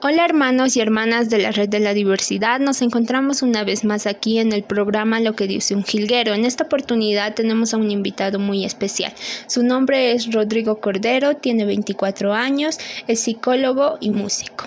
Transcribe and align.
Hola 0.00 0.24
hermanos 0.24 0.76
y 0.76 0.80
hermanas 0.80 1.28
de 1.28 1.38
la 1.38 1.50
Red 1.50 1.70
de 1.70 1.80
la 1.80 1.92
Diversidad, 1.92 2.60
nos 2.60 2.82
encontramos 2.82 3.42
una 3.42 3.64
vez 3.64 3.82
más 3.82 4.06
aquí 4.06 4.38
en 4.38 4.52
el 4.52 4.62
programa 4.62 5.18
Lo 5.18 5.34
que 5.34 5.48
dice 5.48 5.74
un 5.74 5.82
jilguero. 5.82 6.34
En 6.34 6.44
esta 6.44 6.64
oportunidad 6.64 7.34
tenemos 7.34 7.74
a 7.74 7.78
un 7.78 7.90
invitado 7.90 8.38
muy 8.38 8.64
especial. 8.64 9.12
Su 9.48 9.64
nombre 9.64 10.12
es 10.12 10.32
Rodrigo 10.32 10.80
Cordero, 10.80 11.34
tiene 11.34 11.64
24 11.64 12.32
años, 12.32 12.78
es 13.08 13.18
psicólogo 13.18 13.98
y 14.00 14.10
músico. 14.10 14.66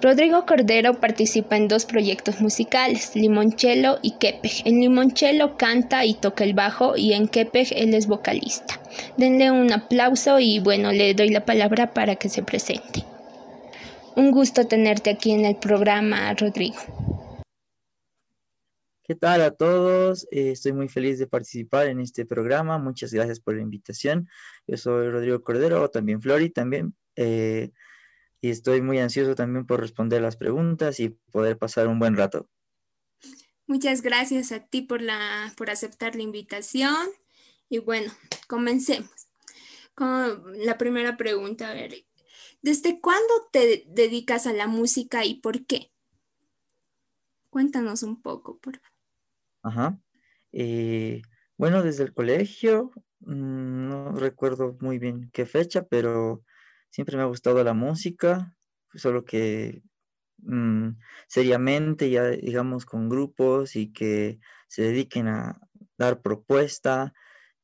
Rodrigo 0.00 0.46
Cordero 0.46 0.94
participa 0.94 1.58
en 1.58 1.68
dos 1.68 1.84
proyectos 1.84 2.40
musicales, 2.40 3.14
Limoncello 3.14 3.98
y 4.00 4.12
Kepej. 4.12 4.62
En 4.64 4.80
Limoncello 4.80 5.58
canta 5.58 6.06
y 6.06 6.14
toca 6.14 6.42
el 6.42 6.54
bajo 6.54 6.96
y 6.96 7.12
en 7.12 7.28
Kepej 7.28 7.74
él 7.76 7.92
es 7.92 8.06
vocalista. 8.06 8.80
Denle 9.18 9.50
un 9.50 9.70
aplauso 9.74 10.38
y 10.38 10.58
bueno, 10.58 10.90
le 10.90 11.12
doy 11.12 11.28
la 11.28 11.44
palabra 11.44 11.92
para 11.92 12.16
que 12.16 12.30
se 12.30 12.42
presente. 12.42 13.04
Un 14.16 14.30
gusto 14.30 14.66
tenerte 14.68 15.10
aquí 15.10 15.32
en 15.32 15.44
el 15.44 15.56
programa, 15.56 16.32
Rodrigo. 16.34 16.76
¿Qué 19.02 19.16
tal 19.16 19.42
a 19.42 19.50
todos? 19.50 20.28
Eh, 20.30 20.52
estoy 20.52 20.72
muy 20.72 20.88
feliz 20.88 21.18
de 21.18 21.26
participar 21.26 21.88
en 21.88 21.98
este 21.98 22.24
programa. 22.24 22.78
Muchas 22.78 23.12
gracias 23.12 23.40
por 23.40 23.56
la 23.56 23.62
invitación. 23.62 24.28
Yo 24.68 24.76
soy 24.76 25.10
Rodrigo 25.10 25.42
Cordero, 25.42 25.90
también 25.90 26.22
Flori, 26.22 26.48
también. 26.48 26.94
Eh, 27.16 27.72
y 28.40 28.50
estoy 28.50 28.82
muy 28.82 29.00
ansioso 29.00 29.34
también 29.34 29.66
por 29.66 29.80
responder 29.80 30.22
las 30.22 30.36
preguntas 30.36 31.00
y 31.00 31.08
poder 31.32 31.58
pasar 31.58 31.88
un 31.88 31.98
buen 31.98 32.16
rato. 32.16 32.48
Muchas 33.66 34.00
gracias 34.00 34.52
a 34.52 34.60
ti 34.60 34.82
por, 34.82 35.02
la, 35.02 35.52
por 35.56 35.70
aceptar 35.70 36.14
la 36.14 36.22
invitación. 36.22 37.08
Y 37.68 37.78
bueno, 37.78 38.12
comencemos 38.46 39.10
con 39.94 40.56
la 40.64 40.78
primera 40.78 41.16
pregunta. 41.16 41.70
A 41.70 41.74
ver, 41.74 42.04
¿Desde 42.64 42.98
cuándo 42.98 43.34
te 43.52 43.84
dedicas 43.88 44.46
a 44.46 44.54
la 44.54 44.66
música 44.66 45.26
y 45.26 45.34
por 45.34 45.66
qué? 45.66 45.92
Cuéntanos 47.50 48.02
un 48.02 48.22
poco, 48.22 48.58
por 48.58 48.78
favor. 48.78 48.90
Ajá. 49.62 50.00
Eh, 50.50 51.20
bueno, 51.58 51.82
desde 51.82 52.04
el 52.04 52.14
colegio, 52.14 52.90
mm, 53.20 53.88
no 53.90 54.12
recuerdo 54.12 54.78
muy 54.80 54.98
bien 54.98 55.28
qué 55.30 55.44
fecha, 55.44 55.86
pero 55.86 56.42
siempre 56.88 57.18
me 57.18 57.24
ha 57.24 57.26
gustado 57.26 57.62
la 57.62 57.74
música, 57.74 58.56
solo 58.94 59.26
que 59.26 59.82
mm, 60.38 60.92
seriamente, 61.28 62.08
ya 62.08 62.30
digamos, 62.30 62.86
con 62.86 63.10
grupos 63.10 63.76
y 63.76 63.92
que 63.92 64.38
se 64.68 64.84
dediquen 64.84 65.28
a 65.28 65.60
dar 65.98 66.22
propuesta. 66.22 67.12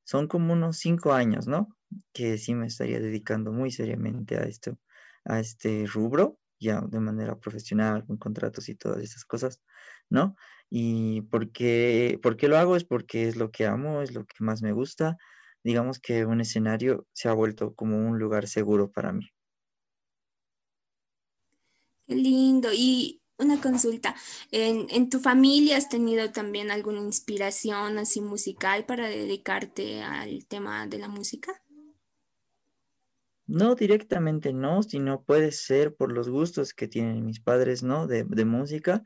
Son 0.04 0.28
como 0.28 0.52
unos 0.52 0.76
cinco 0.76 1.14
años, 1.14 1.46
¿no? 1.46 1.74
Que 2.12 2.36
sí 2.36 2.54
me 2.54 2.66
estaría 2.66 3.00
dedicando 3.00 3.50
muy 3.50 3.70
seriamente 3.70 4.36
a 4.36 4.42
esto 4.42 4.76
a 5.24 5.40
este 5.40 5.86
rubro, 5.86 6.38
ya 6.58 6.80
de 6.82 7.00
manera 7.00 7.38
profesional, 7.38 8.04
con 8.06 8.18
contratos 8.18 8.68
y 8.68 8.74
todas 8.74 9.02
esas 9.02 9.24
cosas, 9.24 9.60
¿no? 10.08 10.36
Y 10.68 11.22
por 11.22 11.50
qué, 11.50 12.18
lo 12.42 12.58
hago 12.58 12.76
es 12.76 12.84
porque 12.84 13.28
es 13.28 13.36
lo 13.36 13.50
que 13.50 13.66
amo, 13.66 14.02
es 14.02 14.14
lo 14.14 14.24
que 14.24 14.36
más 14.44 14.62
me 14.62 14.72
gusta. 14.72 15.16
Digamos 15.64 15.98
que 15.98 16.24
un 16.24 16.40
escenario 16.40 17.06
se 17.12 17.28
ha 17.28 17.32
vuelto 17.32 17.74
como 17.74 17.96
un 17.96 18.18
lugar 18.18 18.46
seguro 18.46 18.90
para 18.90 19.12
mí. 19.12 19.28
Qué 22.06 22.14
lindo. 22.14 22.70
Y 22.72 23.20
una 23.38 23.60
consulta, 23.60 24.14
¿en, 24.50 24.86
¿en, 24.90 25.08
tu 25.08 25.18
familia 25.18 25.76
has 25.76 25.88
tenido 25.88 26.30
también 26.30 26.70
alguna 26.70 27.00
inspiración 27.00 27.98
así 27.98 28.20
musical 28.20 28.84
para 28.84 29.08
dedicarte 29.08 30.02
al 30.02 30.46
tema 30.46 30.86
de 30.86 30.98
la 30.98 31.08
música? 31.08 31.62
No 33.50 33.74
directamente 33.74 34.52
no, 34.52 34.84
sino 34.84 35.24
puede 35.24 35.50
ser 35.50 35.96
por 35.96 36.12
los 36.12 36.28
gustos 36.28 36.72
que 36.72 36.86
tienen 36.86 37.24
mis 37.26 37.40
padres, 37.40 37.82
¿no? 37.82 38.06
De, 38.06 38.44
música, 38.44 39.02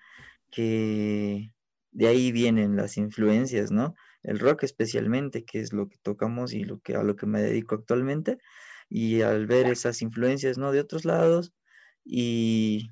que 0.51 1.51
de 1.93 2.07
ahí 2.09 2.31
vienen 2.31 2.77
las 2.77 2.99
influencias, 2.99 3.71
¿no? 3.71 3.95
El 4.23 4.39
rock 4.39 4.65
especialmente, 4.65 5.47
que 5.47 5.61
es 5.61 5.73
lo 5.73 5.89
que 5.89 5.97
tocamos 6.03 6.53
y 6.53 6.65
lo 6.65 6.79
que, 6.81 6.95
a 6.95 7.03
lo 7.03 7.17
que 7.17 7.25
me 7.25 7.41
dedico 7.41 7.75
actualmente. 7.75 8.37
Y 8.91 9.23
al 9.23 9.47
ver 9.47 9.67
esas 9.67 10.03
influencias, 10.03 10.59
¿no? 10.59 10.73
De 10.73 10.81
otros 10.81 11.07
lados 11.07 11.55
y 12.05 12.91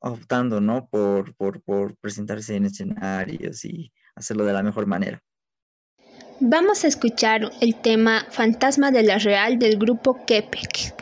optando, 0.00 0.60
¿no? 0.60 0.88
Por, 0.88 1.36
por, 1.36 1.62
por 1.62 1.96
presentarse 1.98 2.56
en 2.56 2.66
escenarios 2.66 3.64
y 3.64 3.92
hacerlo 4.16 4.44
de 4.44 4.52
la 4.52 4.64
mejor 4.64 4.86
manera. 4.86 5.22
Vamos 6.40 6.84
a 6.84 6.86
escuchar 6.86 7.50
el 7.60 7.74
tema 7.74 8.24
Fantasma 8.30 8.92
de 8.92 9.02
la 9.02 9.18
Real 9.18 9.58
del 9.58 9.76
grupo 9.76 10.24
Kepek. 10.24 10.94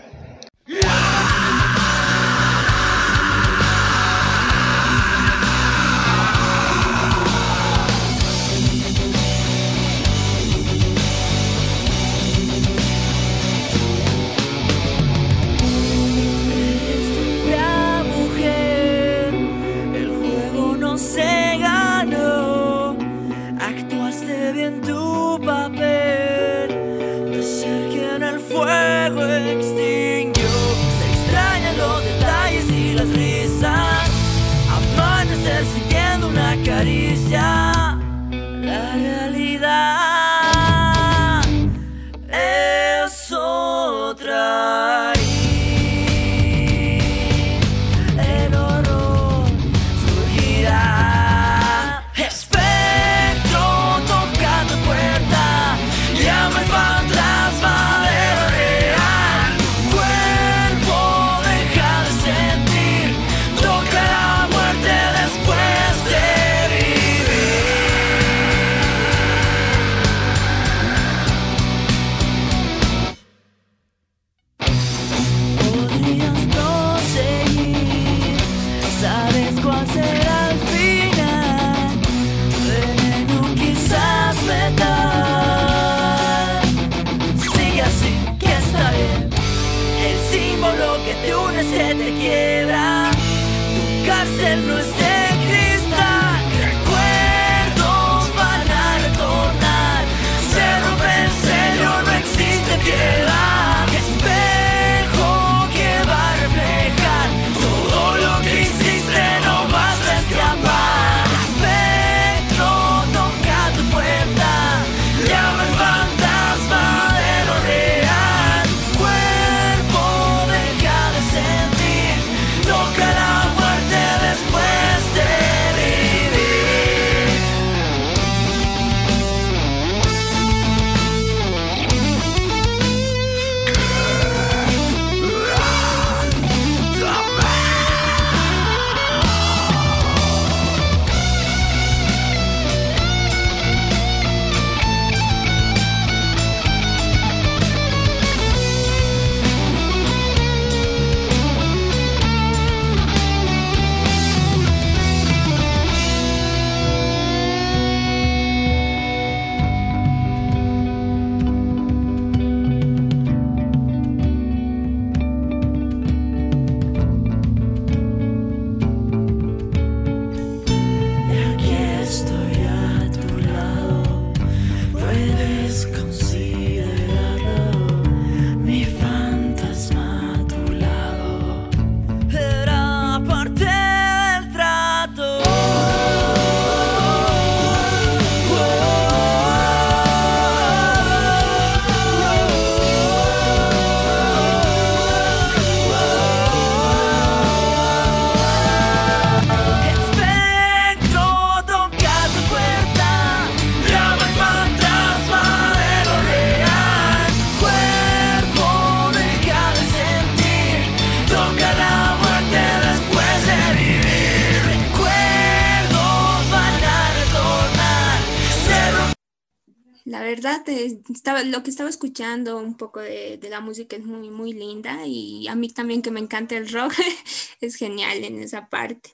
Verdad, 220.47 220.69
estaba, 221.13 221.43
lo 221.43 221.63
que 221.63 221.71
estaba 221.71 221.91
escuchando 221.91 222.59
un 222.59 222.77
poco 222.77 223.01
de, 223.01 223.39
la 223.49 223.61
música 223.61 223.97
es 223.97 224.05
muy, 224.05 224.31
muy 224.31 224.53
linda 224.53 225.07
y 225.07 225.47
a 225.49 225.55
mí 225.55 225.69
también 225.69 226.03
que 226.03 226.11
me 226.11 226.21
encanta 226.21 226.57
el 226.57 226.69
rock 226.69 226.95
es 227.61 227.77
genial 227.77 228.25
en 228.25 228.41
esa 228.43 228.69
parte. 228.69 229.11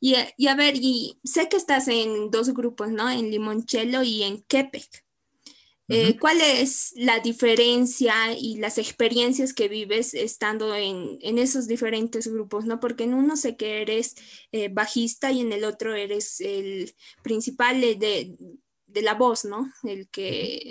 Y, 0.00 0.14
a 0.14 0.54
ver, 0.54 0.76
y 0.76 1.18
sé 1.24 1.48
que 1.48 1.56
estás 1.56 1.88
en 1.88 2.30
dos 2.30 2.54
grupos, 2.54 2.90
¿no? 2.90 3.10
En 3.10 3.32
Limoncello 3.32 4.02
y 4.02 4.22
en 4.22 4.42
Quebec. 4.42 5.04
Eh, 5.90 6.18
¿Cuál 6.20 6.40
es 6.42 6.92
la 6.96 7.18
diferencia 7.18 8.14
y 8.38 8.58
las 8.58 8.76
experiencias 8.76 9.54
que 9.54 9.68
vives 9.68 10.12
estando 10.12 10.76
en, 10.76 11.18
esos 11.22 11.66
diferentes 11.66 12.28
grupos? 12.28 12.66
¿no? 12.66 12.78
Porque 12.78 13.04
en 13.04 13.14
uno 13.14 13.36
sé 13.36 13.56
que 13.56 13.80
eres 13.80 14.14
eh, 14.52 14.68
bajista 14.68 15.32
y 15.32 15.40
en 15.40 15.50
el 15.50 15.64
otro 15.64 15.94
eres 15.94 16.42
el 16.42 16.94
principal 17.22 17.80
de, 17.80 18.36
la 18.94 19.14
voz, 19.14 19.44
¿no? 19.44 19.72
El 19.84 20.08
que, 20.08 20.70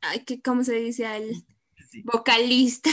ay, 0.00 0.24
que 0.24 0.40
¿cómo 0.40 0.64
se 0.64 0.74
dice? 0.74 1.04
El 1.16 1.44
vocalista. 2.04 2.90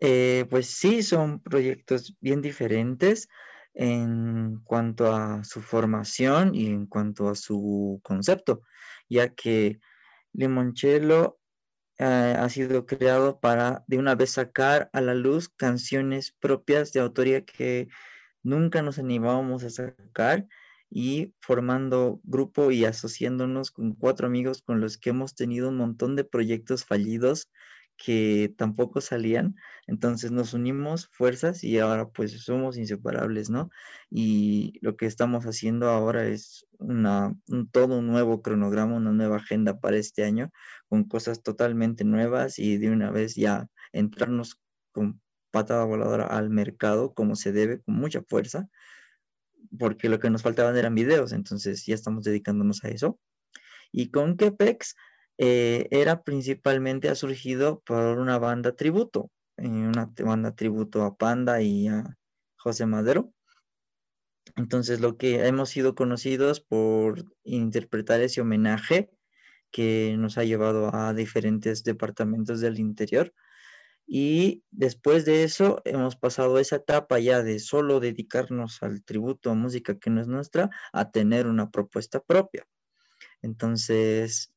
Eh, 0.00 0.46
pues 0.50 0.66
sí, 0.66 1.02
son 1.02 1.40
proyectos 1.40 2.14
bien 2.20 2.42
diferentes 2.42 3.28
en 3.72 4.60
cuanto 4.64 5.14
a 5.14 5.44
su 5.44 5.60
formación 5.62 6.54
y 6.54 6.66
en 6.66 6.86
cuanto 6.86 7.28
a 7.28 7.34
su 7.34 8.00
concepto, 8.02 8.62
ya 9.08 9.34
que 9.34 9.80
Limoncello 10.32 11.38
eh, 11.98 12.36
ha 12.38 12.48
sido 12.48 12.84
creado 12.84 13.40
para 13.40 13.84
de 13.86 13.98
una 13.98 14.14
vez 14.14 14.32
sacar 14.32 14.90
a 14.92 15.00
la 15.00 15.14
luz 15.14 15.48
canciones 15.48 16.32
propias 16.32 16.92
de 16.92 17.00
autoría 17.00 17.44
que 17.44 17.88
nunca 18.42 18.82
nos 18.82 18.98
animábamos 18.98 19.64
a 19.64 19.70
sacar 19.70 20.46
y 20.90 21.34
formando 21.40 22.20
grupo 22.24 22.70
y 22.70 22.84
asociándonos 22.84 23.70
con 23.70 23.94
cuatro 23.94 24.26
amigos 24.26 24.62
con 24.62 24.80
los 24.80 24.98
que 24.98 25.10
hemos 25.10 25.34
tenido 25.34 25.68
un 25.68 25.76
montón 25.76 26.16
de 26.16 26.24
proyectos 26.24 26.84
fallidos 26.84 27.50
que 27.96 28.54
tampoco 28.58 29.00
salían, 29.00 29.56
entonces 29.86 30.30
nos 30.30 30.54
unimos 30.54 31.08
fuerzas 31.12 31.64
y 31.64 31.78
ahora 31.78 32.08
pues 32.08 32.32
somos 32.42 32.76
inseparables, 32.76 33.48
¿no? 33.50 33.70
Y 34.10 34.78
lo 34.82 34.96
que 34.96 35.06
estamos 35.06 35.44
haciendo 35.44 35.88
ahora 35.88 36.26
es 36.26 36.66
una, 36.78 37.34
un, 37.48 37.70
todo 37.70 37.98
un 37.98 38.06
nuevo 38.06 38.42
cronograma, 38.42 38.96
una 38.96 39.12
nueva 39.12 39.36
agenda 39.36 39.80
para 39.80 39.96
este 39.96 40.24
año, 40.24 40.50
con 40.88 41.04
cosas 41.04 41.42
totalmente 41.42 42.04
nuevas 42.04 42.58
y 42.58 42.76
de 42.78 42.90
una 42.90 43.10
vez 43.10 43.34
ya 43.34 43.66
entrarnos 43.92 44.60
con 44.92 45.20
patada 45.50 45.84
voladora 45.84 46.26
al 46.26 46.50
mercado 46.50 47.14
como 47.14 47.34
se 47.34 47.52
debe, 47.52 47.80
con 47.80 47.94
mucha 47.94 48.22
fuerza, 48.22 48.68
porque 49.78 50.08
lo 50.08 50.18
que 50.18 50.30
nos 50.30 50.42
faltaban 50.42 50.76
eran 50.76 50.94
videos, 50.94 51.32
entonces 51.32 51.84
ya 51.86 51.94
estamos 51.94 52.24
dedicándonos 52.24 52.84
a 52.84 52.88
eso. 52.88 53.18
Y 53.92 54.10
con 54.10 54.36
Kepex, 54.36 54.94
eh, 55.38 55.88
era 55.90 56.22
principalmente, 56.22 57.08
ha 57.08 57.14
surgido 57.14 57.80
por 57.80 58.18
una 58.18 58.38
banda 58.38 58.74
tributo, 58.74 59.30
eh, 59.58 59.68
una 59.68 60.10
banda 60.18 60.54
tributo 60.54 61.04
a 61.04 61.16
Panda 61.16 61.60
y 61.62 61.88
a 61.88 62.16
José 62.56 62.86
Madero. 62.86 63.32
Entonces, 64.56 65.00
lo 65.00 65.16
que 65.18 65.46
hemos 65.46 65.70
sido 65.70 65.94
conocidos 65.94 66.60
por 66.60 67.24
interpretar 67.44 68.20
ese 68.20 68.40
homenaje 68.40 69.10
que 69.70 70.16
nos 70.18 70.38
ha 70.38 70.44
llevado 70.44 70.94
a 70.94 71.12
diferentes 71.12 71.84
departamentos 71.84 72.60
del 72.60 72.78
interior. 72.78 73.34
Y 74.06 74.62
después 74.70 75.24
de 75.24 75.42
eso 75.42 75.82
hemos 75.84 76.16
pasado 76.16 76.58
esa 76.58 76.76
etapa 76.76 77.18
ya 77.18 77.42
de 77.42 77.58
solo 77.58 77.98
dedicarnos 77.98 78.82
al 78.82 79.02
tributo 79.02 79.50
a 79.50 79.54
música 79.54 79.98
que 79.98 80.10
no 80.10 80.20
es 80.20 80.28
nuestra, 80.28 80.70
a 80.92 81.10
tener 81.10 81.46
una 81.46 81.70
propuesta 81.70 82.20
propia. 82.20 82.66
Entonces, 83.42 84.52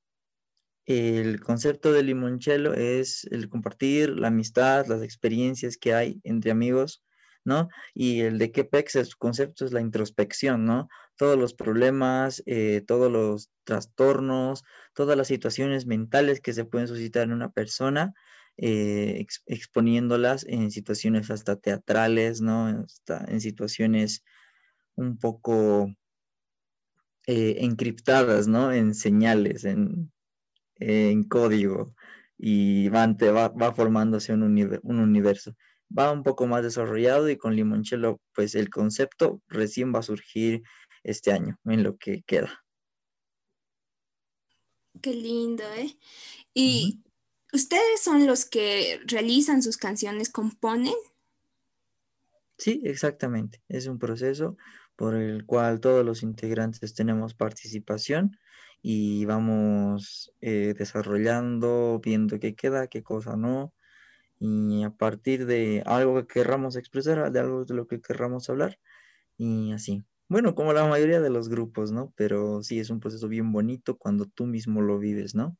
el 0.86 1.40
concepto 1.42 1.94
de 1.94 2.04
limoncello 2.04 2.74
es 2.74 3.26
el 3.32 3.50
compartir 3.50 4.10
la 4.10 4.30
amistad, 4.30 4.88
las 4.88 5.04
experiencias 5.04 5.78
que 5.78 5.94
hay 5.94 6.20
entre 6.24 6.52
amigos, 6.52 7.04
¿no? 7.46 7.70
Y 7.94 8.22
el 8.22 8.38
de 8.40 8.52
Kepex, 8.52 8.96
el 8.96 9.16
concepto 9.16 9.66
es 9.66 9.72
la 9.72 9.82
introspección, 9.82 10.66
¿no? 10.66 10.90
Todos 11.16 11.38
los 11.38 11.54
problemas, 11.54 12.42
eh, 12.46 12.84
todos 12.88 13.12
los 13.12 13.52
trastornos, 13.66 14.64
todas 14.94 15.18
las 15.18 15.28
situaciones 15.28 15.86
mentales 15.86 16.42
que 16.42 16.54
se 16.54 16.66
pueden 16.66 16.88
suscitar 16.88 17.24
en 17.24 17.34
una 17.34 17.52
persona, 17.52 18.14
eh, 18.62 19.26
exponiéndolas 19.48 20.46
en 20.48 20.72
situaciones 20.72 21.32
hasta 21.32 21.56
teatrales, 21.56 22.42
¿no? 22.42 22.68
Hasta 22.68 23.26
en 23.28 23.42
situaciones 23.42 24.24
un 24.96 25.18
poco 25.18 25.94
eh, 27.28 27.58
encriptadas, 27.60 28.48
¿no? 28.48 28.72
En 28.72 28.94
señales, 28.96 29.64
en 29.66 30.12
en 30.80 31.24
código 31.24 31.94
y 32.38 32.88
va, 32.90 33.08
va, 33.08 33.74
formándose 33.74 34.34
un, 34.34 34.44
un, 34.44 35.00
universo. 35.00 35.56
Va 35.96 36.12
un 36.12 36.24
poco 36.24 36.48
más 36.48 36.64
desarrollado 36.64 37.30
y 37.30 37.38
con 37.38 37.56
Limoncello, 37.56 38.22
pues 38.34 38.56
el 38.56 38.70
concepto 38.70 39.42
recién 39.48 39.94
va 39.94 40.00
a 40.00 40.04
surgir 40.04 40.64
este 41.04 41.32
año, 41.32 41.58
en 41.66 41.84
lo 41.84 41.98
que 41.98 42.24
queda. 42.24 42.64
Qué 45.02 45.14
lindo, 45.14 45.64
¿eh? 45.78 45.98
¿Y 46.54 47.00
ustedes 47.54 48.02
son 48.02 48.26
los 48.28 48.46
que 48.46 49.00
realizan 49.06 49.62
sus 49.62 49.78
canciones, 49.78 50.30
componen? 50.30 50.96
Sí, 52.58 52.82
exactamente. 52.84 53.62
Es 53.70 53.88
un 53.88 54.00
proceso 54.00 54.58
por 54.96 55.16
el 55.16 55.46
cual 55.46 55.80
todos 55.80 56.06
los 56.06 56.24
integrantes 56.24 56.94
tenemos 56.94 57.34
participación 57.34 58.38
y 58.82 59.26
vamos 59.26 60.34
eh, 60.42 60.74
desarrollando, 60.78 62.02
viendo 62.04 62.40
qué 62.40 62.56
queda, 62.56 62.88
qué 62.88 63.04
cosa 63.04 63.36
no, 63.38 63.74
y 64.40 64.84
a 64.84 64.90
partir 64.92 65.46
de 65.46 65.84
algo 65.86 66.16
que 66.16 66.28
querramos 66.28 66.76
expresar, 66.76 67.32
de 67.32 67.40
algo 67.40 67.66
de 67.66 67.74
lo 67.74 67.88
que 67.88 68.02
querramos 68.02 68.50
hablar, 68.50 68.80
y 69.38 69.72
así. 69.74 70.04
Bueno, 70.30 70.56
como 70.56 70.74
la 70.74 70.88
mayoría 70.88 71.22
de 71.22 71.30
los 71.30 71.50
grupos, 71.50 71.92
¿no? 71.92 72.14
Pero 72.16 72.62
sí, 72.64 72.80
es 72.80 72.90
un 72.90 73.00
proceso 73.00 73.28
bien 73.28 73.52
bonito 73.52 73.98
cuando 73.98 74.26
tú 74.26 74.46
mismo 74.46 74.82
lo 74.82 75.00
vives, 75.00 75.36
¿no? 75.36 75.58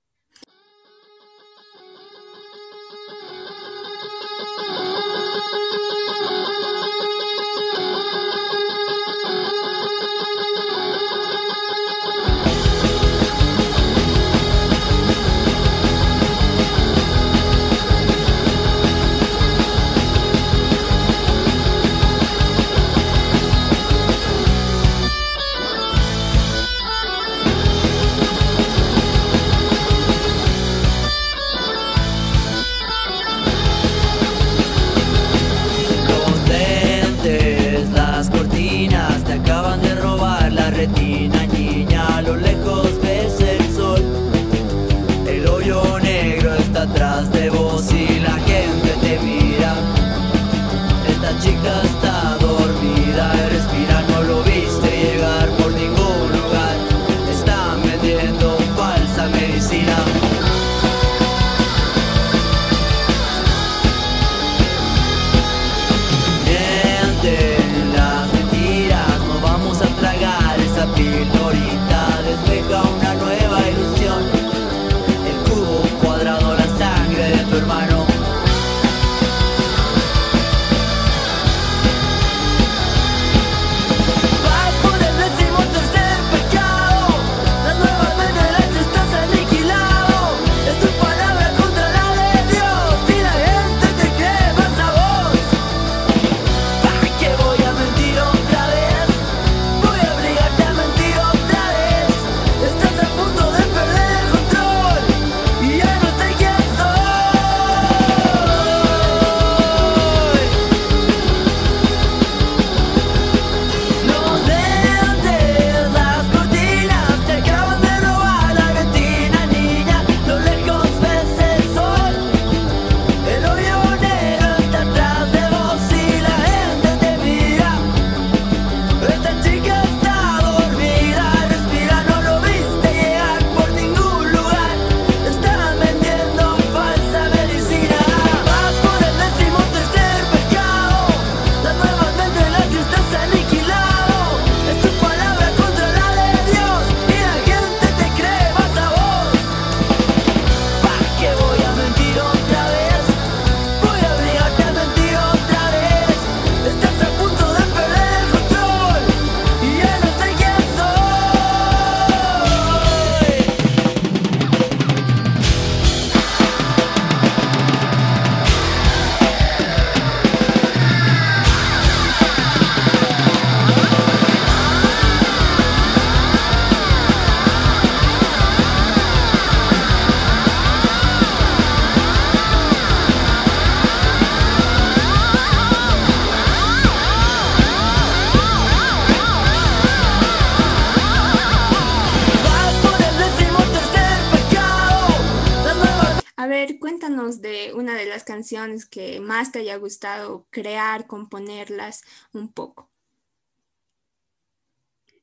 Las 198.20 198.26
canciones 198.26 198.86
que 198.86 199.22
más 199.22 199.54
te 199.54 199.60
haya 199.60 199.78
gustado 199.78 200.46
crear, 200.50 201.08
componerlas 201.08 202.04
un 202.34 202.52
poco. 202.52 202.92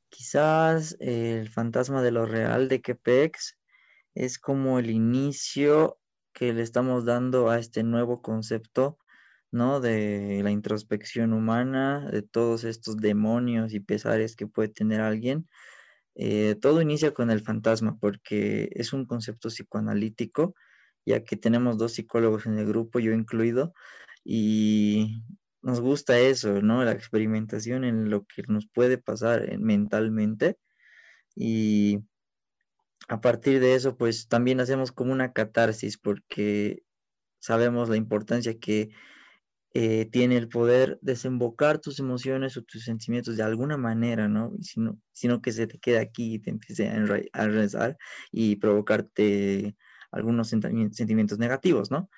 Quizás 0.08 0.96
el 0.98 1.50
fantasma 1.50 2.02
de 2.02 2.10
lo 2.10 2.24
real 2.24 2.68
de 2.68 2.80
Kepex 2.80 3.58
es 4.14 4.38
como 4.38 4.78
el 4.78 4.88
inicio 4.88 5.98
que 6.32 6.54
le 6.54 6.62
estamos 6.62 7.04
dando 7.04 7.50
a 7.50 7.58
este 7.58 7.82
nuevo 7.82 8.22
concepto, 8.22 8.96
¿no? 9.50 9.80
De 9.80 10.40
la 10.42 10.50
introspección 10.50 11.34
humana, 11.34 12.08
de 12.10 12.22
todos 12.22 12.64
estos 12.64 12.96
demonios 12.96 13.74
y 13.74 13.80
pesares 13.80 14.36
que 14.36 14.46
puede 14.46 14.70
tener 14.70 15.02
alguien. 15.02 15.46
Eh, 16.14 16.56
todo 16.62 16.80
inicia 16.80 17.12
con 17.12 17.30
el 17.30 17.42
fantasma 17.42 17.98
porque 18.00 18.70
es 18.72 18.94
un 18.94 19.04
concepto 19.04 19.50
psicoanalítico, 19.50 20.54
ya 21.06 21.24
que 21.24 21.36
tenemos 21.36 21.78
dos 21.78 21.94
psicólogos 21.94 22.46
en 22.46 22.58
el 22.58 22.66
grupo, 22.66 22.98
yo 22.98 23.12
incluido, 23.12 23.72
y 24.24 25.22
nos 25.62 25.80
gusta 25.80 26.18
eso, 26.18 26.60
¿no? 26.62 26.84
La 26.84 26.92
experimentación 26.92 27.84
en 27.84 28.10
lo 28.10 28.24
que 28.26 28.42
nos 28.48 28.66
puede 28.68 28.98
pasar 28.98 29.48
eh, 29.50 29.58
mentalmente. 29.58 30.58
Y 31.34 32.00
a 33.08 33.20
partir 33.20 33.60
de 33.60 33.74
eso, 33.74 33.96
pues 33.96 34.28
también 34.28 34.60
hacemos 34.60 34.92
como 34.92 35.12
una 35.12 35.32
catarsis 35.32 35.98
porque 35.98 36.82
sabemos 37.40 37.88
la 37.88 37.96
importancia 37.96 38.58
que 38.58 38.90
eh, 39.74 40.06
tiene 40.06 40.36
el 40.38 40.48
poder 40.48 40.98
desembocar 41.02 41.80
tus 41.80 41.98
emociones 42.00 42.56
o 42.56 42.62
tus 42.62 42.84
sentimientos 42.84 43.36
de 43.36 43.42
alguna 43.42 43.76
manera, 43.76 44.28
¿no? 44.28 44.52
Sino, 44.62 44.98
sino 45.12 45.42
que 45.42 45.52
se 45.52 45.66
te 45.66 45.78
quede 45.78 45.98
aquí 45.98 46.34
y 46.34 46.38
te 46.38 46.50
empiece 46.50 46.88
a 47.32 47.46
rezar 47.46 47.96
y 48.32 48.56
provocarte 48.56 49.76
algunos 50.16 50.48
sentimientos 50.48 51.38
negativos, 51.38 51.90
¿no? 51.90 52.10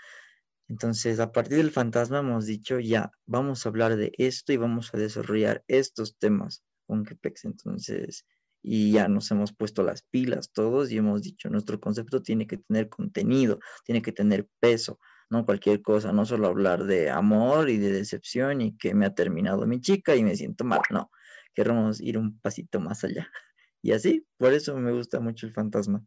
Entonces, 0.68 1.18
a 1.18 1.32
partir 1.32 1.58
del 1.58 1.70
fantasma 1.70 2.18
hemos 2.18 2.46
dicho, 2.46 2.78
ya, 2.78 3.10
vamos 3.26 3.64
a 3.64 3.68
hablar 3.70 3.96
de 3.96 4.12
esto 4.18 4.52
y 4.52 4.58
vamos 4.58 4.92
a 4.92 4.98
desarrollar 4.98 5.64
estos 5.66 6.18
temas 6.18 6.62
con 6.86 7.04
Kepex. 7.04 7.46
Entonces, 7.46 8.26
y 8.62 8.92
ya 8.92 9.08
nos 9.08 9.30
hemos 9.30 9.54
puesto 9.54 9.82
las 9.82 10.02
pilas 10.02 10.50
todos 10.52 10.90
y 10.90 10.98
hemos 10.98 11.22
dicho, 11.22 11.48
nuestro 11.48 11.80
concepto 11.80 12.22
tiene 12.22 12.46
que 12.46 12.58
tener 12.58 12.88
contenido, 12.88 13.60
tiene 13.84 14.02
que 14.02 14.12
tener 14.12 14.48
peso, 14.60 14.98
no 15.30 15.46
cualquier 15.46 15.80
cosa, 15.82 16.12
no 16.12 16.26
solo 16.26 16.48
hablar 16.48 16.84
de 16.84 17.10
amor 17.10 17.70
y 17.70 17.78
de 17.78 17.92
decepción 17.92 18.60
y 18.60 18.76
que 18.76 18.94
me 18.94 19.06
ha 19.06 19.14
terminado 19.14 19.66
mi 19.66 19.80
chica 19.80 20.16
y 20.16 20.24
me 20.24 20.36
siento 20.36 20.64
mal, 20.64 20.80
no, 20.90 21.10
queremos 21.54 22.00
ir 22.00 22.18
un 22.18 22.38
pasito 22.40 22.80
más 22.80 23.04
allá. 23.04 23.30
Y 23.80 23.92
así, 23.92 24.26
por 24.38 24.52
eso 24.52 24.76
me 24.76 24.90
gusta 24.90 25.20
mucho 25.20 25.46
el 25.46 25.52
fantasma. 25.52 26.04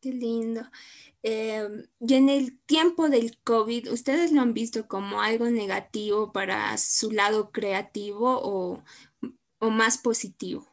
Qué 0.00 0.12
lindo. 0.12 0.62
Em, 1.22 1.86
y 2.00 2.14
en 2.14 2.28
el 2.28 2.58
tiempo 2.66 3.08
del 3.08 3.38
COVID, 3.42 3.90
¿ustedes 3.90 4.30
lo 4.32 4.42
han 4.42 4.54
visto 4.54 4.86
como 4.86 5.22
algo 5.22 5.50
negativo 5.50 6.32
para 6.32 6.76
su 6.78 7.10
lado 7.10 7.50
creativo 7.50 8.40
o, 8.42 8.82
más 9.70 9.98
positivo? 9.98 10.64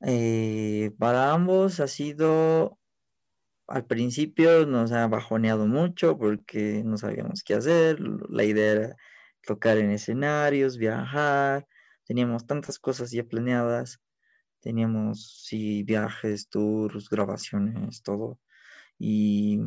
Eh, 0.00 0.90
para 0.98 1.32
ambos 1.32 1.78
ha 1.78 1.86
sido, 1.86 2.78
al 3.68 3.86
principio 3.86 4.66
nos 4.66 4.90
ha 4.92 5.06
bajoneado 5.06 5.66
mucho 5.66 6.18
porque 6.18 6.82
no 6.84 6.98
sabíamos 6.98 7.44
qué 7.44 7.54
hacer, 7.54 8.00
la 8.00 8.44
idea 8.44 8.72
era 8.72 8.96
tocar 9.42 9.78
en 9.78 9.90
escenarios, 9.90 10.76
viajar, 10.76 11.68
teníamos 12.04 12.46
tantas 12.46 12.78
cosas 12.78 13.12
ya 13.12 13.24
planeadas 13.24 14.00
Teníamos, 14.60 15.44
sí, 15.44 15.82
viajes, 15.82 16.48
tours, 16.48 17.08
grabaciones, 17.08 18.02
todo. 18.02 18.38
Y 18.98 19.60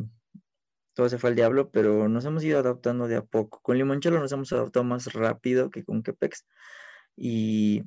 todo 0.94 1.08
se 1.08 1.18
fue 1.18 1.30
al 1.30 1.36
diablo, 1.36 1.70
pero 1.70 2.08
nos 2.08 2.24
hemos 2.24 2.44
ido 2.44 2.58
adaptando 2.58 3.08
de 3.08 3.16
a 3.16 3.24
poco. 3.24 3.60
Con 3.62 3.78
Limonchelo 3.78 4.20
nos 4.20 4.32
hemos 4.32 4.52
adaptado 4.52 4.84
más 4.84 5.12
rápido 5.12 5.70
que 5.70 5.84
con 5.84 6.02
Kepex. 6.02 6.46
Y 7.16 7.84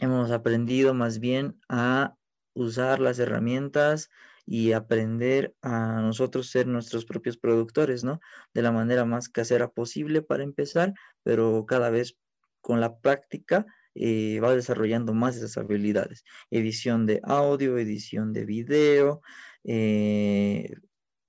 hemos 0.00 0.30
aprendido 0.30 0.94
más 0.94 1.18
bien 1.20 1.60
a 1.68 2.14
usar 2.54 3.00
las 3.00 3.18
herramientas 3.18 4.10
y 4.44 4.72
aprender 4.72 5.54
a 5.62 6.00
nosotros 6.00 6.50
ser 6.50 6.66
nuestros 6.66 7.04
propios 7.04 7.36
productores, 7.36 8.04
¿no? 8.04 8.20
De 8.52 8.62
la 8.62 8.72
manera 8.72 9.04
más 9.04 9.28
casera 9.28 9.68
posible 9.68 10.22
para 10.22 10.42
empezar, 10.42 10.94
pero 11.22 11.64
cada 11.66 11.90
vez 11.90 12.18
con 12.60 12.80
la 12.80 12.98
práctica 12.98 13.66
va 13.96 14.54
desarrollando 14.54 15.14
más 15.14 15.36
esas 15.36 15.56
habilidades. 15.56 16.24
Edición 16.50 17.06
de 17.06 17.20
audio, 17.24 17.78
edición 17.78 18.32
de 18.32 18.44
video, 18.44 19.22
eh, 19.64 20.74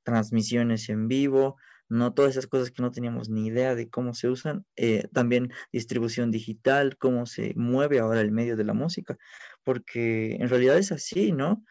transmisiones 0.03 0.89
en 0.89 1.07
vivo, 1.07 1.57
no 1.89 2.13
todas 2.13 2.31
esas 2.31 2.47
cosas 2.47 2.71
que 2.71 2.81
no 2.81 2.91
teníamos 2.91 3.29
ni 3.29 3.47
idea 3.47 3.75
de 3.75 3.89
cómo 3.89 4.13
se 4.13 4.29
usan. 4.29 4.65
Eh, 4.75 5.07
también 5.13 5.51
distribución 5.71 6.31
digital, 6.31 6.97
cómo 6.97 7.25
se 7.25 7.53
mueve 7.55 7.99
ahora 7.99 8.21
el 8.21 8.31
medio 8.31 8.57
de 8.57 8.63
la 8.63 8.73
música, 8.73 9.17
porque 9.63 10.35
en 10.35 10.49
realidad 10.49 10.77
es 10.77 10.91
así, 10.91 11.31
¿no? 11.31 11.63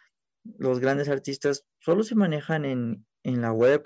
Los 0.58 0.80
grandes 0.80 1.08
artistas 1.08 1.64
solo 1.80 2.02
se 2.02 2.14
manejan 2.14 2.64
en, 2.64 3.06
en 3.22 3.40
la 3.40 3.52
web, 3.52 3.84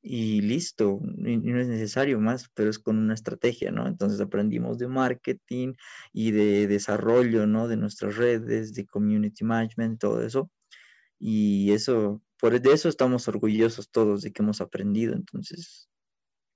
y 0.00 0.40
listo, 0.42 1.00
no 1.02 1.60
es 1.60 1.68
necesario 1.68 2.20
más, 2.20 2.48
pero 2.54 2.70
es 2.70 2.78
con 2.78 2.98
una 2.98 3.14
estrategia, 3.14 3.70
¿no? 3.72 3.86
Entonces 3.86 4.20
aprendimos 4.20 4.78
de 4.78 4.88
marketing 4.88 5.74
y 6.12 6.30
de 6.30 6.66
desarrollo, 6.68 7.46
¿no? 7.46 7.68
De 7.68 7.76
nuestras 7.76 8.16
redes, 8.16 8.74
de 8.74 8.86
community 8.86 9.44
management, 9.44 10.00
todo 10.00 10.22
eso. 10.24 10.50
Y 11.18 11.72
eso, 11.72 12.22
por 12.40 12.60
de 12.60 12.72
eso 12.72 12.88
estamos 12.88 13.26
orgullosos 13.28 13.90
todos 13.90 14.22
de 14.22 14.32
que 14.32 14.42
hemos 14.42 14.60
aprendido. 14.60 15.14
Entonces, 15.14 15.88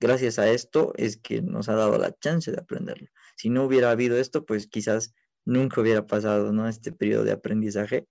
gracias 0.01 0.39
a 0.39 0.51
esto 0.51 0.93
es 0.97 1.17
que 1.17 1.43
nos 1.43 1.69
ha 1.69 1.75
dado 1.75 1.99
la 1.99 2.13
chance 2.13 2.51
de 2.53 2.61
aprenderlo. 2.61 3.09
Si 3.37 3.51
no 3.51 3.65
hubiera 3.65 3.91
habido 3.91 4.17
esto, 4.17 4.45
pues 4.47 4.69
quizás 4.69 5.15
nunca 5.45 5.81
hubiera 5.81 6.07
pasado, 6.07 6.53
¿no? 6.53 6.69
Este 6.69 6.93
periodo 6.93 7.25
de 7.25 7.33
aprendizaje 7.33 8.07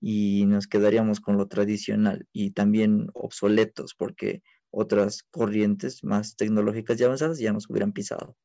y 0.00 0.44
nos 0.46 0.66
quedaríamos 0.66 1.20
con 1.20 1.38
lo 1.38 1.48
tradicional 1.48 2.26
y 2.32 2.50
también 2.50 3.08
obsoletos 3.14 3.94
porque 3.94 4.42
otras 4.74 5.22
corrientes 5.22 6.04
más 6.04 6.36
tecnológicas 6.36 7.00
y 7.00 7.04
avanzadas 7.04 7.38
ya 7.38 7.52
nos 7.52 7.68
hubieran 7.70 7.92
pisado. 7.92 8.36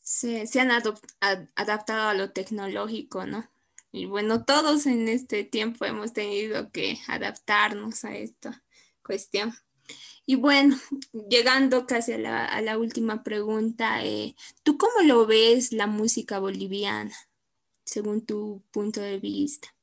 Se, 0.00 0.46
han 0.60 0.70
adaptado 0.70 2.08
a 2.08 2.14
lo 2.14 2.30
tecnológico, 2.30 3.26
¿no? 3.26 3.50
Y 3.90 4.06
bueno, 4.06 4.44
todos 4.44 4.86
en 4.86 5.08
este 5.08 5.44
tiempo 5.44 5.84
hemos 5.84 6.12
tenido 6.12 6.70
que 6.70 6.98
adaptarnos 7.08 8.04
a 8.04 8.14
esta 8.16 8.62
cuestión. 9.02 9.54
Y 10.26 10.36
bueno, 10.36 10.76
llegando 11.30 11.86
casi 11.86 12.12
a 12.12 12.18
la, 12.18 12.44
a 12.44 12.60
la 12.60 12.78
última 12.78 13.22
pregunta, 13.22 14.04
eh, 14.04 14.34
¿tú 14.62 14.76
cómo 14.78 15.02
lo 15.06 15.26
ves 15.26 15.72
la 15.72 15.86
música 15.86 16.38
boliviana, 16.38 17.14
según 17.84 18.26
tu 18.26 18.62
punto 18.72 19.00
de 19.00 19.18
vista? 19.18 19.73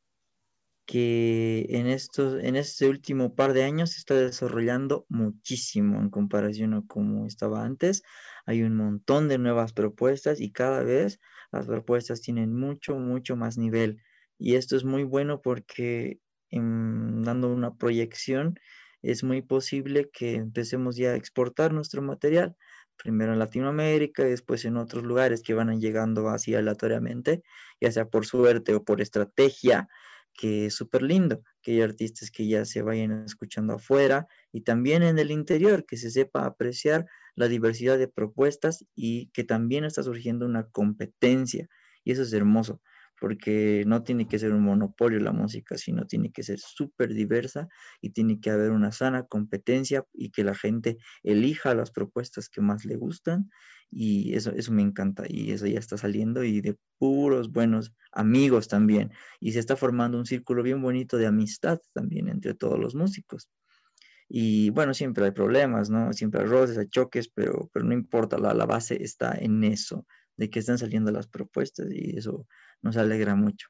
Que 0.91 1.67
en, 1.69 1.88
estos, 1.88 2.43
en 2.43 2.57
este 2.57 2.89
último 2.89 3.33
par 3.33 3.53
de 3.53 3.63
años 3.63 3.91
se 3.91 4.00
está 4.00 4.13
desarrollando 4.15 5.05
muchísimo 5.07 6.01
en 6.01 6.10
comparación 6.10 6.74
a 6.74 6.83
cómo 6.86 7.25
estaba 7.25 7.63
antes. 7.63 8.03
Hay 8.45 8.62
un 8.63 8.75
montón 8.75 9.29
de 9.29 9.38
nuevas 9.38 9.71
propuestas 9.71 10.41
y 10.41 10.51
cada 10.51 10.83
vez 10.83 11.21
las 11.53 11.65
propuestas 11.65 12.19
tienen 12.19 12.53
mucho, 12.53 12.98
mucho 12.98 13.38
más 13.38 13.57
nivel. 13.57 14.01
Y 14.38 14.55
esto 14.55 14.75
es 14.75 14.83
muy 14.83 15.05
bueno 15.05 15.41
porque 15.41 16.19
dando 16.51 17.53
una 17.53 17.74
proyección 17.77 18.60
es 19.01 19.24
muy 19.24 19.41
posible 19.41 20.10
que 20.12 20.33
empecemos 20.36 20.98
ya 20.98 21.12
a 21.12 21.15
exportar 21.15 21.71
nuestro 21.71 22.01
material, 22.01 22.57
primero 22.98 23.31
en 23.31 23.39
Latinoamérica 23.39 24.27
y 24.27 24.31
después 24.31 24.65
en 24.65 24.75
otros 24.75 25.03
lugares 25.03 25.41
que 25.41 25.53
van 25.53 25.79
llegando 25.79 26.27
así 26.27 26.53
aleatoriamente, 26.53 27.43
ya 27.79 27.93
sea 27.93 28.10
por 28.10 28.25
suerte 28.25 28.75
o 28.75 28.83
por 28.83 29.00
estrategia 29.00 29.88
que 30.34 30.68
es 30.68 30.76
súper 30.76 31.02
lindo, 31.02 31.44
que 31.62 31.72
hay 31.72 31.82
artistas 31.82 32.32
que 32.32 32.48
ya 32.48 32.66
se 32.66 32.82
vayan 32.82 33.24
escuchando 33.26 33.74
afuera 33.74 34.28
y 34.52 34.62
también 34.62 35.04
en 35.04 35.20
el 35.20 35.32
interior, 35.32 35.86
que 35.86 35.98
se 35.98 36.12
sepa 36.12 36.46
apreciar 36.46 37.06
la 37.36 37.48
diversidad 37.48 37.98
de 37.98 38.08
propuestas 38.08 38.86
y 38.96 39.28
que 39.28 39.44
también 39.44 39.84
está 39.84 40.04
surgiendo 40.04 40.46
una 40.46 40.67
competencia. 40.70 41.70
Y 42.04 42.12
eso 42.12 42.24
es 42.24 42.34
hermoso, 42.34 42.82
porque 43.21 43.84
no 43.86 44.01
tiene 44.01 44.27
que 44.27 44.39
ser 44.39 44.51
un 44.51 44.63
monopolio 44.63 45.19
la 45.19 45.31
música, 45.31 45.77
sino 45.77 46.07
tiene 46.07 46.31
que 46.31 46.41
ser 46.41 46.57
súper 46.57 47.13
diversa 47.13 47.67
y 48.01 48.10
tiene 48.10 48.39
que 48.41 48.49
haber 48.49 48.71
una 48.71 48.91
sana 48.91 49.27
competencia 49.27 50.03
y 50.12 50.31
que 50.31 50.43
la 50.43 50.55
gente 50.55 50.97
elija 51.21 51.75
las 51.75 51.91
propuestas 51.91 52.49
que 52.49 52.62
más 52.62 52.84
le 52.84 52.95
gustan 52.95 53.51
y 53.91 54.34
eso, 54.34 54.51
eso 54.53 54.71
me 54.71 54.81
encanta 54.81 55.25
y 55.29 55.51
eso 55.51 55.67
ya 55.67 55.77
está 55.77 55.97
saliendo 55.97 56.43
y 56.43 56.62
de 56.62 56.79
puros 56.97 57.51
buenos 57.51 57.93
amigos 58.12 58.67
también 58.67 59.12
y 59.39 59.51
se 59.51 59.60
está 59.60 59.75
formando 59.75 60.17
un 60.17 60.25
círculo 60.25 60.63
bien 60.63 60.81
bonito 60.81 61.17
de 61.17 61.27
amistad 61.27 61.79
también 61.93 62.27
entre 62.27 62.55
todos 62.55 62.79
los 62.79 62.95
músicos. 62.95 63.51
Y 64.27 64.71
bueno, 64.71 64.95
siempre 64.95 65.25
hay 65.25 65.31
problemas, 65.31 65.91
¿no? 65.91 66.12
Siempre 66.13 66.41
hay 66.41 66.47
roces, 66.47 66.79
hay 66.79 66.88
choques, 66.88 67.27
pero, 67.29 67.69
pero 67.71 67.86
no 67.86 67.93
importa, 67.93 68.39
la, 68.39 68.55
la 68.55 68.65
base 68.65 69.03
está 69.03 69.36
en 69.38 69.63
eso, 69.63 70.07
de 70.38 70.49
que 70.49 70.60
están 70.60 70.79
saliendo 70.79 71.12
las 71.12 71.27
propuestas 71.27 71.88
y 71.91 72.17
eso 72.17 72.47
nos 72.82 72.98
alegra 72.98 73.36
mucho. 73.36 73.67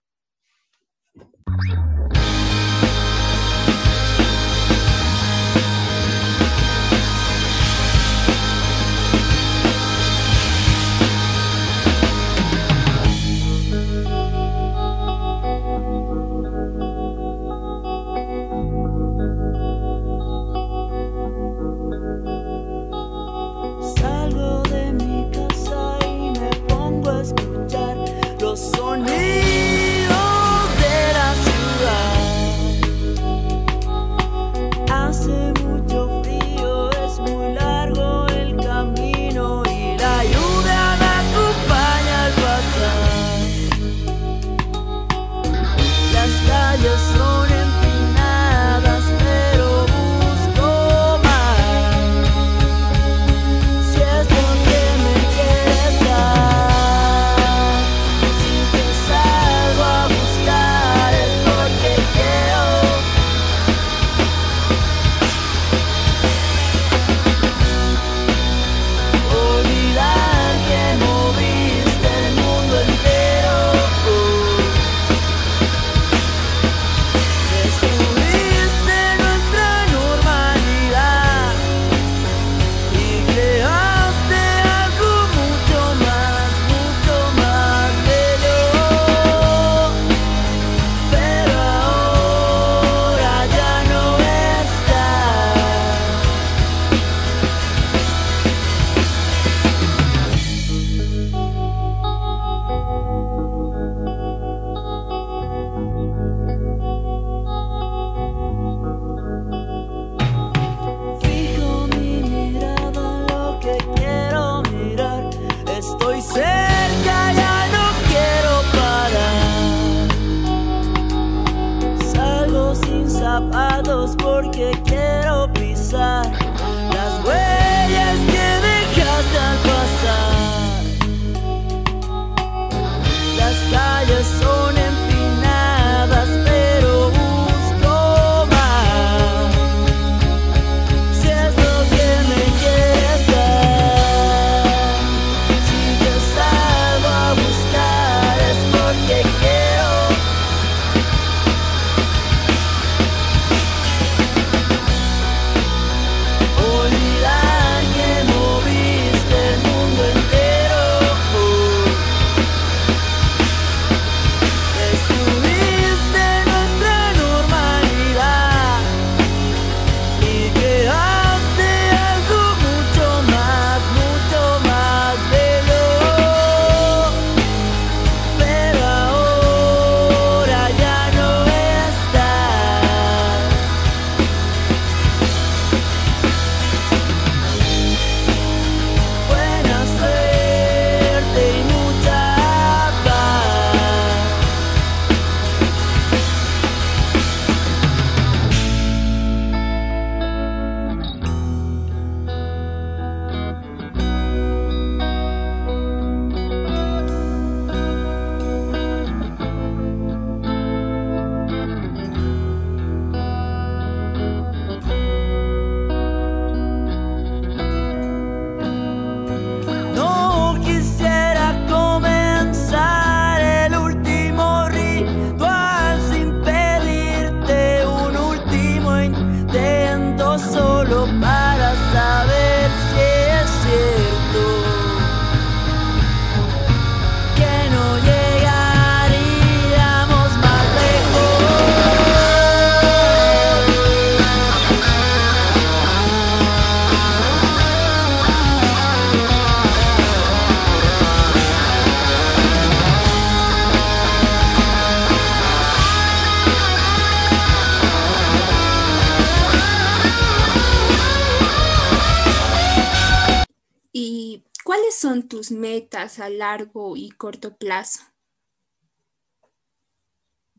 Son 265.01 265.27
tus 265.27 265.49
metas 265.49 266.19
a 266.19 266.29
largo 266.29 266.95
y 266.95 267.09
corto 267.09 267.57
plazo? 267.57 268.01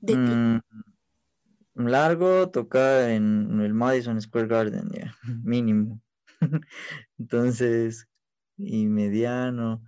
Mm, 0.01 0.59
largo, 1.75 2.51
tocar 2.51 3.11
en 3.11 3.61
el 3.61 3.73
Madison 3.73 4.21
Square 4.21 4.49
Garden, 4.49 4.91
ya, 4.91 5.17
mínimo. 5.45 6.01
Entonces, 7.19 8.09
y 8.57 8.87
mediano, 8.87 9.81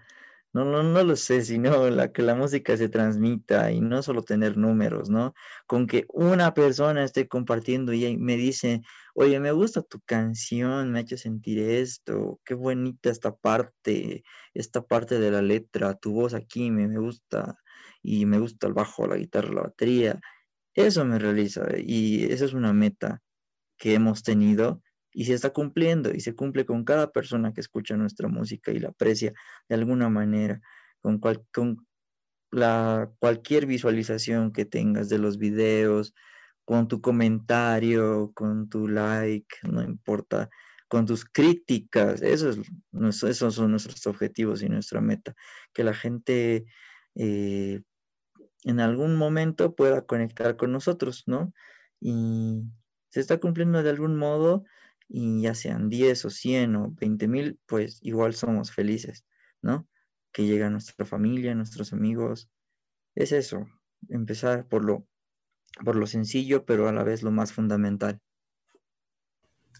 no, 0.52 0.64
no, 0.64 0.84
no 0.84 1.02
lo 1.02 1.16
sé, 1.16 1.42
sino 1.42 1.90
la, 1.90 2.12
que 2.12 2.22
la 2.22 2.36
música 2.36 2.76
se 2.76 2.88
transmita 2.88 3.72
y 3.72 3.80
no 3.80 4.04
solo 4.04 4.22
tener 4.22 4.56
números, 4.56 5.10
¿no? 5.10 5.34
Con 5.66 5.88
que 5.88 6.06
una 6.10 6.54
persona 6.54 7.02
esté 7.02 7.26
compartiendo 7.26 7.92
y 7.92 8.16
me 8.18 8.36
dice, 8.36 8.82
oye, 9.14 9.40
me 9.40 9.52
gusta 9.52 9.82
tu 9.82 10.00
canción, 10.00 10.92
me 10.92 10.98
ha 10.98 11.02
hecho 11.02 11.16
sentir 11.16 11.58
esto, 11.60 12.40
qué 12.44 12.54
bonita 12.54 13.10
esta 13.10 13.34
parte, 13.34 14.24
esta 14.54 14.82
parte 14.86 15.18
de 15.20 15.30
la 15.30 15.42
letra, 15.42 15.94
tu 15.94 16.12
voz 16.12 16.34
aquí 16.34 16.70
me, 16.70 16.86
gusta 16.98 17.58
y 18.02 18.26
me 18.26 18.38
gusta 18.38 18.66
el 18.66 18.74
bajo, 18.74 19.06
la 19.06 19.16
guitarra, 19.16 19.54
la 19.54 19.62
batería. 19.62 20.20
Eso 20.74 21.04
me 21.04 21.18
realiza 21.18 21.66
y 21.78 22.24
esa 22.24 22.44
es 22.44 22.54
una 22.54 22.72
meta 22.72 23.22
que 23.78 23.94
hemos 23.94 24.22
tenido 24.24 24.82
y 25.12 25.26
se 25.26 25.34
está 25.34 25.50
cumpliendo 25.52 26.12
y 26.12 26.20
se 26.20 26.34
cumple 26.34 26.66
con 26.66 26.84
cada 26.84 27.12
persona 27.12 27.52
que 27.54 27.60
escucha 27.60 27.96
nuestra 27.96 28.28
música 28.28 28.72
y 28.72 28.80
la 28.80 28.88
aprecia 28.90 29.32
de 29.68 29.74
alguna 29.76 30.08
manera, 30.10 30.60
con, 31.00 31.20
cualquier 33.20 33.66
visualización 33.66 34.52
que 34.52 34.64
tengas 34.64 35.08
de 35.08 35.18
los 35.18 35.38
videos, 35.38 36.14
con 36.64 36.88
tu 36.88 37.00
comentario, 37.00 38.32
con 38.34 38.68
tu 38.68 38.88
like, 38.88 39.56
no 39.64 39.82
importa, 39.82 40.48
con 40.88 41.06
tus 41.06 41.24
críticas, 41.24 42.22
eso 42.22 42.50
es, 42.50 43.22
esos 43.22 43.54
son 43.54 43.70
nuestros 43.70 44.06
objetivos 44.06 44.62
y 44.62 44.68
nuestra 44.68 45.00
meta, 45.00 45.34
que 45.72 45.84
la 45.84 45.94
gente 45.94 46.66
eh, 47.14 47.82
en 48.64 48.80
algún 48.80 49.16
momento 49.16 49.74
pueda 49.74 50.06
conectar 50.06 50.56
con 50.56 50.72
nosotros, 50.72 51.24
¿no? 51.26 51.52
Y 52.00 52.62
se 53.10 53.20
está 53.20 53.38
cumpliendo 53.38 53.82
de 53.82 53.90
algún 53.90 54.16
modo 54.16 54.64
y 55.08 55.42
ya 55.42 55.54
sean 55.54 55.88
10 55.88 56.24
o 56.24 56.30
100 56.30 56.76
o 56.76 56.90
20 56.92 57.28
mil, 57.28 57.60
pues 57.66 57.98
igual 58.02 58.34
somos 58.34 58.72
felices, 58.72 59.24
¿no? 59.62 59.88
Que 60.32 60.46
llega 60.46 60.70
nuestra 60.70 61.04
familia, 61.04 61.54
nuestros 61.54 61.92
amigos. 61.92 62.50
Es 63.14 63.32
eso, 63.32 63.66
empezar 64.08 64.66
por 64.68 64.84
lo, 64.84 65.06
por 65.82 65.96
lo 65.96 66.06
sencillo, 66.06 66.64
pero 66.64 66.88
a 66.88 66.92
la 66.92 67.02
vez 67.02 67.22
lo 67.22 67.30
más 67.30 67.52
fundamental. 67.52 68.20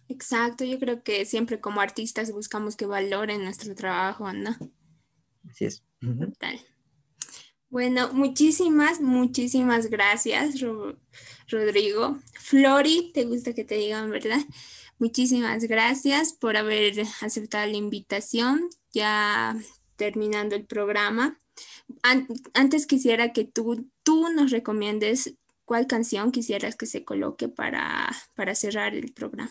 Exacto, 0.08 0.64
yo 0.64 0.78
creo 0.78 1.02
que 1.02 1.24
siempre 1.24 1.60
como 1.60 1.80
artistas 1.80 2.32
buscamos 2.32 2.76
que 2.76 2.86
valoren 2.86 3.42
nuestro 3.42 3.74
trabajo, 3.74 4.32
¿no? 4.32 4.56
Así 5.48 5.66
es. 5.66 5.82
Bueno, 7.70 8.12
muchísimas, 8.12 9.00
muchísimas 9.00 9.88
gracias, 9.88 10.60
Rodrigo. 11.48 12.18
Flori, 12.38 13.10
te 13.14 13.24
gusta 13.24 13.54
que 13.54 13.64
te 13.64 13.76
digan, 13.76 14.10
¿verdad? 14.10 14.40
Muchísimas 14.98 15.64
gracias 15.64 16.32
por 16.34 16.56
haber 16.56 17.02
aceptado 17.20 17.66
la 17.66 17.76
invitación. 17.76 18.68
Ya 18.92 19.56
terminando 19.96 20.56
el 20.56 20.66
programa. 20.66 21.38
antes 22.52 22.86
quisiera 22.86 23.32
que 23.32 23.44
tú, 23.44 23.90
tú 24.02 24.28
nos 24.30 24.50
recomiendes 24.50 25.34
cuál 25.64 25.86
canción 25.86 26.32
quisieras 26.32 26.76
que 26.76 26.86
se 26.86 27.04
coloque 27.04 27.48
para, 27.48 28.10
para 28.34 28.54
cerrar 28.54 28.94
el 28.94 29.12
programa. 29.12 29.50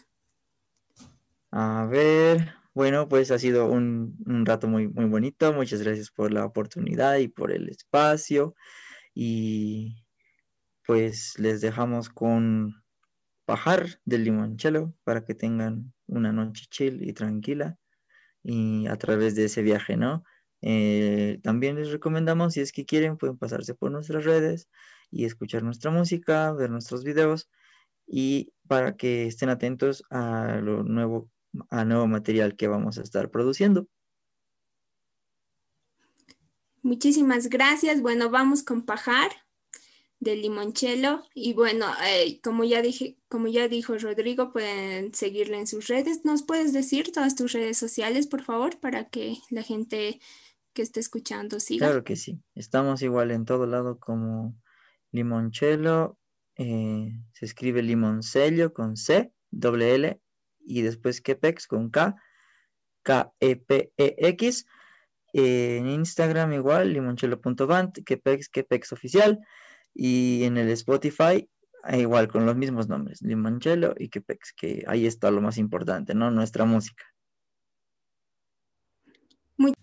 A 1.51 1.85
ver, 1.85 2.53
bueno, 2.73 3.07
pues 3.07 3.31
ha 3.31 3.39
sido 3.39 3.67
un, 3.67 4.17
un, 4.25 4.45
rato 4.45 4.67
muy, 4.67 4.87
muy 4.87 5.05
bonito. 5.05 5.53
Muchas 5.53 5.81
gracias 5.83 6.09
por 6.11 6.31
la 6.31 6.45
oportunidad 6.45 7.17
y 7.17 7.27
por 7.27 7.51
el 7.51 7.69
espacio. 7.69 8.55
Y 9.13 10.03
pues 10.85 11.37
les 11.37 11.61
dejamos 11.61 12.09
con 12.09 12.83
bajar 13.45 13.99
del 14.05 14.23
limonchelo 14.23 14.93
para 15.03 15.23
que 15.25 15.35
tengan 15.35 15.93
una 16.07 16.31
noche 16.31 16.65
chill 16.69 17.07
y 17.07 17.13
tranquila 17.13 17.77
y 18.43 18.87
a 18.87 18.97
través 18.97 19.35
de 19.35 19.45
ese 19.45 19.61
viaje, 19.61 19.97
¿no? 19.97 20.23
Eh, 20.61 21.39
también 21.43 21.75
les 21.75 21.91
recomendamos, 21.91 22.53
si 22.53 22.61
es 22.61 22.71
que 22.71 22.85
quieren, 22.85 23.17
pueden 23.17 23.37
pasarse 23.37 23.75
por 23.75 23.91
nuestras 23.91 24.23
redes 24.23 24.69
y 25.13 25.25
escuchar 25.25 25.63
nuestra 25.63 25.91
música, 25.91 26.51
ver 26.53 26.71
nuestros 26.71 27.03
videos 27.03 27.49
y 28.07 28.51
para 28.67 28.97
que 28.97 29.27
estén 29.27 29.49
atentos 29.49 30.03
a 30.09 30.59
lo 30.61 30.83
nuevo, 30.83 31.29
a 31.69 31.85
nuevo 31.85 32.07
material 32.07 32.55
que 32.55 32.67
vamos 32.67 32.97
a 32.97 33.03
estar 33.03 33.29
produciendo. 33.29 33.87
Muchísimas 36.81 37.47
gracias. 37.47 38.01
Bueno, 38.01 38.29
vamos 38.29 38.63
con 38.63 38.85
Pajar 38.85 39.31
de 40.19 40.35
limonchelo. 40.35 41.23
Y 41.33 41.53
bueno, 41.53 41.85
eh, 42.05 42.41
como, 42.41 42.63
ya 42.63 42.81
dije, 42.81 43.17
como 43.29 43.47
ya 43.47 43.67
dijo 43.67 43.97
Rodrigo, 43.97 44.51
pueden 44.51 45.13
seguirle 45.13 45.59
en 45.59 45.67
sus 45.67 45.87
redes. 45.87 46.25
¿Nos 46.25 46.43
puedes 46.43 46.73
decir 46.73 47.11
todas 47.11 47.35
tus 47.35 47.53
redes 47.53 47.77
sociales, 47.77 48.27
por 48.27 48.41
favor, 48.41 48.79
para 48.79 49.09
que 49.09 49.37
la 49.49 49.63
gente 49.63 50.19
que 50.73 50.81
esté 50.81 50.99
escuchando 50.99 51.59
siga? 51.59 51.87
Claro 51.87 52.03
que 52.03 52.15
sí. 52.15 52.41
Estamos 52.55 53.01
igual 53.01 53.31
en 53.31 53.45
todo 53.45 53.65
lado 53.65 53.99
como 53.99 54.55
limonchelo. 55.13 56.17
Eh, 56.57 57.13
se 57.31 57.45
escribe 57.45 57.81
limoncello 57.81 58.73
con 58.73 58.97
C, 58.97 59.31
doble 59.49 59.95
L, 59.95 60.19
y 60.59 60.81
después 60.81 61.21
Kepex 61.21 61.67
con 61.67 61.89
K, 61.89 62.15
K-E-P-E-X. 63.03 64.65
en 65.35 65.87
Instagram 65.87 66.53
igual, 66.53 66.93
limonchelo.band, 66.93 68.03
Kepex, 68.03 68.49
Kepex 68.49 68.91
oficial. 68.91 69.39
Y 69.95 70.43
en 70.43 70.57
el 70.57 70.69
Spotify, 70.69 71.47
eh, 71.85 71.99
igual 71.99 72.27
con 72.29 72.45
los 72.45 72.55
mismos 72.55 72.87
nombres, 72.87 73.21
Limoncello 73.21 73.93
y 73.97 74.09
Kepex, 74.09 74.53
que 74.53 74.83
ahí 74.87 75.05
está 75.05 75.31
lo 75.31 75.41
más 75.41 75.57
importante, 75.57 76.15
¿no? 76.15 76.31
Nuestra 76.31 76.65
música. 76.65 77.03
Muy 79.57 79.73